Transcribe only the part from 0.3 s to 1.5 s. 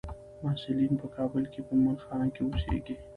محصلین په کابل